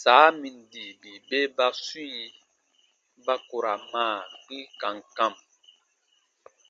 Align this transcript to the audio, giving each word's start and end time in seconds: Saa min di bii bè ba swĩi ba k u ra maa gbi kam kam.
Saa 0.00 0.28
min 0.40 0.56
di 0.72 0.84
bii 1.00 1.22
bè 1.28 1.40
ba 1.56 1.66
swĩi 1.84 2.22
ba 3.24 3.34
k 3.48 3.50
u 3.56 3.58
ra 3.64 3.74
maa 3.92 4.18
gbi 4.42 4.58
kam 4.80 4.96
kam. 5.16 5.32